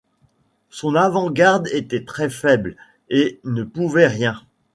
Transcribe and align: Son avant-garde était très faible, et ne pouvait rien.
Son 0.71 0.95
avant-garde 0.95 1.67
était 1.67 2.03
très 2.03 2.31
faible, 2.31 2.75
et 3.09 3.39
ne 3.43 3.61
pouvait 3.61 4.07
rien. 4.07 4.35